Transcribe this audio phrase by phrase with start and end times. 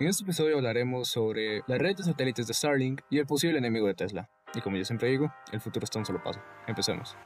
[0.00, 3.86] En este episodio hablaremos sobre la red de satélites de Starlink y el posible enemigo
[3.86, 4.30] de Tesla.
[4.54, 6.40] Y como yo siempre digo, el futuro está un solo paso.
[6.66, 7.18] Empecemos.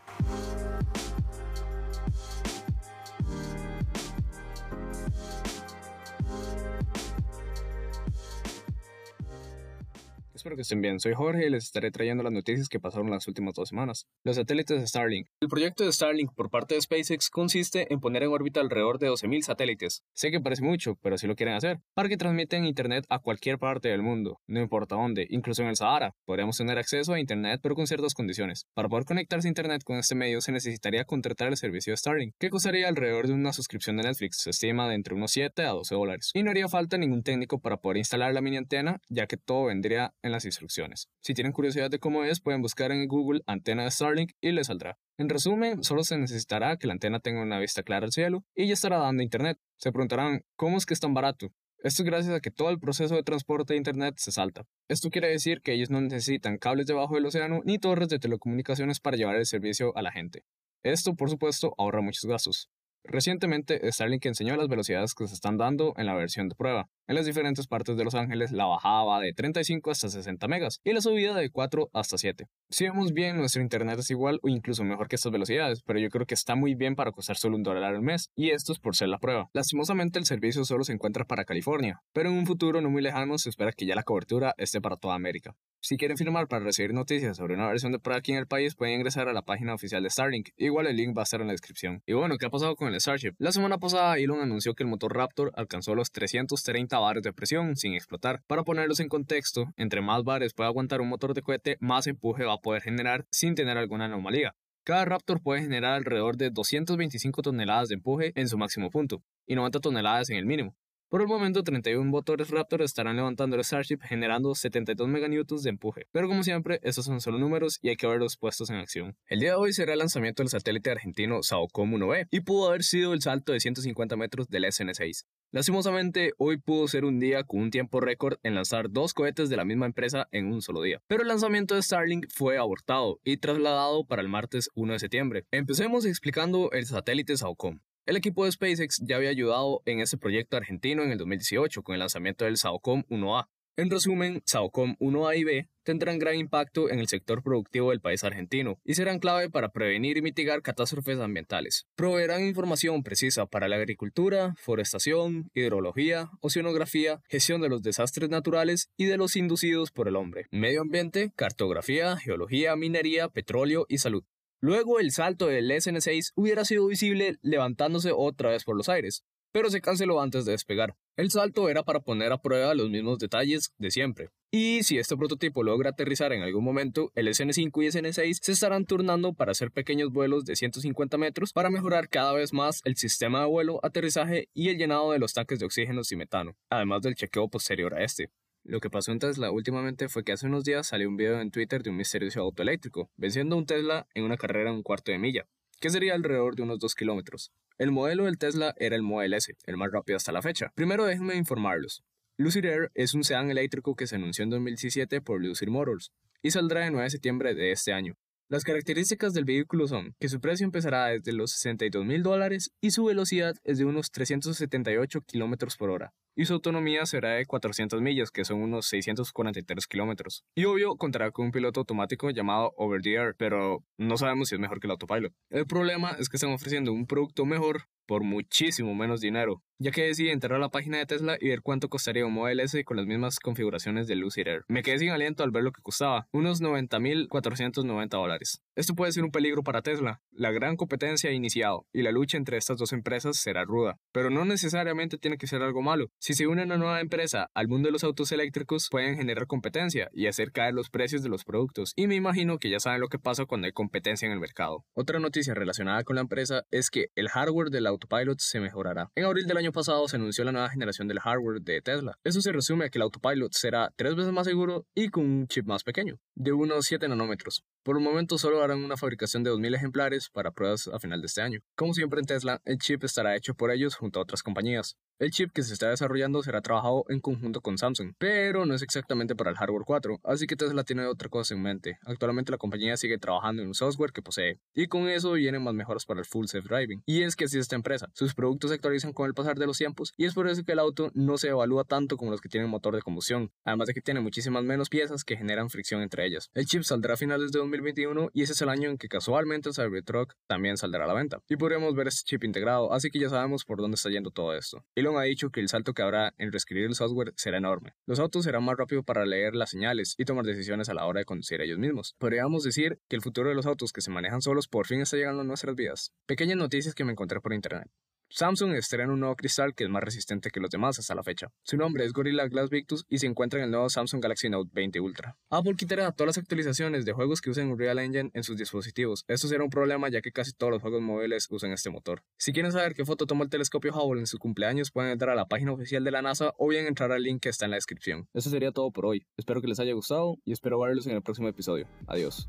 [10.45, 11.01] Espero que estén bien.
[11.01, 14.07] Soy Jorge y les estaré trayendo las noticias que pasaron las últimas dos semanas.
[14.25, 15.27] Los satélites de Starlink.
[15.41, 19.09] El proyecto de Starlink por parte de SpaceX consiste en poner en órbita alrededor de
[19.09, 20.03] 12.000 satélites.
[20.13, 23.59] Sé que parece mucho, pero así lo quieren hacer, para que transmiten Internet a cualquier
[23.59, 26.15] parte del mundo, no importa dónde, incluso en el Sahara.
[26.27, 28.67] Podríamos tener acceso a Internet, pero con ciertas condiciones.
[28.75, 32.35] Para poder conectarse a Internet con este medio se necesitaría contratar el servicio de Starlink,
[32.39, 35.71] que costaría alrededor de una suscripción de Netflix, se estima de entre unos 7 a
[35.71, 36.33] 12 dólares.
[36.35, 39.65] Y no haría falta ningún técnico para poder instalar la mini antena, ya que todo
[39.65, 41.09] vendría en instrucciones.
[41.21, 44.67] Si tienen curiosidad de cómo es, pueden buscar en Google antena de Starlink y les
[44.67, 44.99] saldrá.
[45.19, 48.67] En resumen, solo se necesitará que la antena tenga una vista clara al cielo y
[48.67, 49.59] ya estará dando internet.
[49.77, 51.53] Se preguntarán, ¿cómo es que es tan barato?
[51.85, 54.65] Esto es gracias a que todo el proceso de transporte de Internet se salta.
[54.89, 59.01] Esto quiere decir que ellos no necesitan cables debajo del océano ni torres de telecomunicaciones
[59.01, 60.45] para llevar el servicio a la gente.
[60.83, 62.71] Esto, por supuesto, ahorra muchos gastos.
[63.05, 66.89] Recientemente, Starlink enseñó las velocidades que se están dando en la versión de prueba.
[67.07, 70.81] En las diferentes partes de Los Ángeles, la bajada va de 35 hasta 60 megas
[70.85, 72.47] y la subida de 4 hasta 7.
[72.71, 76.09] Si vemos bien, nuestro internet es igual o incluso mejor que estas velocidades, pero yo
[76.09, 78.79] creo que está muy bien para costar solo un dólar al mes, y esto es
[78.79, 79.51] por ser la prueba.
[79.53, 83.37] Lastimosamente, el servicio solo se encuentra para California, pero en un futuro no muy lejano
[83.37, 85.55] se espera que ya la cobertura esté para toda América.
[85.81, 88.75] Si quieren firmar para recibir noticias sobre una versión de prueba aquí en el país,
[88.75, 90.49] pueden ingresar a la página oficial de Starlink.
[90.57, 92.03] Igual el link va a estar en la descripción.
[92.07, 93.35] Y bueno, ¿qué ha pasado con el Starship?
[93.37, 97.77] La semana pasada Elon anunció que el motor Raptor alcanzó los 330 bares de presión
[97.77, 98.43] sin explotar.
[98.47, 102.45] Para ponerlos en contexto, entre más bares puede aguantar un motor de cohete, más empuje
[102.45, 104.55] va a poder generar sin tener alguna anomalía.
[104.85, 109.55] Cada Raptor puede generar alrededor de 225 toneladas de empuje en su máximo punto y
[109.55, 110.77] 90 toneladas en el mínimo.
[111.15, 116.09] Por el momento, 31 motores Raptor estarán levantando el Starship generando 72 meganewtons de empuje,
[116.11, 119.17] pero como siempre, estos son solo números y hay que verlos puestos en acción.
[119.29, 122.83] El día de hoy será el lanzamiento del satélite argentino SAOCOM 1B y pudo haber
[122.83, 125.25] sido el salto de 150 metros del SN6.
[125.53, 129.57] Lastimosamente, hoy pudo ser un día con un tiempo récord en lanzar dos cohetes de
[129.57, 131.01] la misma empresa en un solo día.
[131.07, 135.45] Pero el lanzamiento de Starlink fue abortado y trasladado para el martes 1 de septiembre.
[135.53, 137.79] Empecemos explicando el satélite SAOCOM.
[138.07, 141.95] El equipo de SpaceX ya había ayudado en ese proyecto argentino en el 2018 con
[141.95, 143.49] el lanzamiento del SAOCOM 1A.
[143.77, 148.23] En resumen, SAOCOM 1A y B tendrán gran impacto en el sector productivo del país
[148.23, 151.87] argentino y serán clave para prevenir y mitigar catástrofes ambientales.
[151.97, 159.07] Proveerán información precisa para la agricultura, forestación, hidrología, oceanografía, gestión de los desastres naturales y
[159.07, 164.25] de los inducidos por el hombre, medio ambiente, cartografía, geología, minería, petróleo y salud.
[164.65, 169.69] Luego el salto del SN6 hubiera sido visible levantándose otra vez por los aires, pero
[169.69, 170.97] se canceló antes de despegar.
[171.19, 174.31] El salto era para poner a prueba los mismos detalles de siempre.
[174.51, 178.87] Y si este prototipo logra aterrizar en algún momento, el SN5 y SN6 se estarán
[178.87, 183.41] turnando para hacer pequeños vuelos de 150 metros para mejorar cada vez más el sistema
[183.41, 187.17] de vuelo, aterrizaje y el llenado de los tanques de oxígeno y metano, además del
[187.17, 188.31] chequeo posterior a este.
[188.67, 191.51] Lo que pasó en Tesla últimamente fue que hace unos días salió un video en
[191.51, 194.83] Twitter de un misterioso auto eléctrico, venciendo a un Tesla en una carrera de un
[194.83, 195.47] cuarto de milla,
[195.81, 197.53] que sería alrededor de unos 2 kilómetros.
[197.77, 200.73] El modelo del Tesla era el Model S, el más rápido hasta la fecha.
[200.75, 202.05] Primero déjenme informarlos.
[202.39, 206.11] Lucid Air es un sedán eléctrico que se anunció en 2017 por Lucid Motors
[206.41, 208.15] y saldrá el 9 de septiembre de este año.
[208.49, 212.93] Las características del vehículo son que su precio empezará desde los 62 mil dólares y
[212.93, 218.01] su velocidad es de unos 378 kilómetros por hora y su autonomía será de 400
[218.01, 220.45] millas, que son unos 643 kilómetros.
[220.55, 224.55] Y obvio, contará con un piloto automático llamado Over the Air, pero no sabemos si
[224.55, 225.33] es mejor que el autopilot.
[225.51, 230.03] El problema es que están ofreciendo un producto mejor por muchísimo menos dinero, ya que
[230.05, 232.97] decidí entrar a la página de Tesla y ver cuánto costaría un Model S con
[232.97, 234.65] las mismas configuraciones del Lucid Air.
[234.69, 238.63] Me quedé sin aliento al ver lo que costaba, unos 90.490 dólares.
[238.77, 240.21] Esto puede ser un peligro para Tesla.
[240.33, 244.31] La gran competencia ha iniciado y la lucha entre estas dos empresas será ruda, pero
[244.31, 246.11] no necesariamente tiene que ser algo malo.
[246.19, 250.09] Si se une una nueva empresa al mundo de los autos eléctricos, pueden generar competencia
[250.13, 253.09] y hacer caer los precios de los productos, y me imagino que ya saben lo
[253.09, 254.85] que pasa cuando hay competencia en el mercado.
[254.95, 259.11] Otra noticia relacionada con la empresa es que el hardware del autopilot se mejorará.
[259.15, 262.17] En abril del año pasado se anunció la nueva generación del hardware de Tesla.
[262.25, 265.47] Eso se resume a que el autopilot será tres veces más seguro y con un
[265.49, 266.19] chip más pequeño.
[266.35, 267.65] De unos 7 nanómetros.
[267.83, 271.27] Por el momento solo harán una fabricación de 2.000 ejemplares para pruebas a final de
[271.27, 271.61] este año.
[271.77, 274.97] Como siempre en Tesla, el chip estará hecho por ellos junto a otras compañías.
[275.21, 278.83] El chip que se está desarrollando será trabajado en conjunto con Samsung, pero no es
[278.83, 281.99] exactamente para el hardware 4, así que Tesla tiene otra cosa en mente.
[282.05, 285.73] Actualmente la compañía sigue trabajando en un software que posee, y con eso vienen más
[285.73, 287.05] mejoras para el full self-driving.
[287.07, 289.67] Y es que así es esta empresa, sus productos se actualizan con el pasar de
[289.67, 292.41] los tiempos, y es por eso que el auto no se evalúa tanto como los
[292.41, 296.03] que tienen motor de combustión, además de que tiene muchísimas menos piezas que generan fricción
[296.03, 296.24] entre
[296.55, 299.69] El chip saldrá a finales de 2021 y ese es el año en que casualmente
[299.69, 301.43] el Cybertruck también saldrá a la venta.
[301.49, 304.55] Y podríamos ver este chip integrado, así que ya sabemos por dónde está yendo todo
[304.55, 304.85] esto.
[304.95, 307.95] Elon ha dicho que el salto que habrá en reescribir el software será enorme.
[308.07, 311.21] Los autos serán más rápidos para leer las señales y tomar decisiones a la hora
[311.21, 312.15] de conducir ellos mismos.
[312.19, 315.17] Podríamos decir que el futuro de los autos que se manejan solos por fin está
[315.17, 316.13] llegando a nuestras vidas.
[316.27, 317.91] Pequeñas noticias que me encontré por internet.
[318.37, 321.53] Samsung estrena un nuevo cristal que es más resistente que los demás hasta la fecha.
[321.63, 324.73] Su nombre es Gorilla Glass Victus y se encuentra en el nuevo Samsung Galaxy Note
[324.75, 325.37] 20 Ultra.
[325.51, 329.25] Apple quitará todas las actualizaciones de juegos que usen Unreal Engine en sus dispositivos.
[329.29, 332.25] Esto será un problema ya que casi todos los juegos móviles usan este motor.
[332.37, 335.37] Si quieren saber qué foto tomó el telescopio Hubble en su cumpleaños, pueden entrar a
[335.37, 337.77] la página oficial de la NASA o bien entrar al link que está en la
[337.77, 338.29] descripción.
[338.35, 339.25] Eso sería todo por hoy.
[339.37, 341.87] Espero que les haya gustado y espero verlos en el próximo episodio.
[342.09, 342.49] Adiós.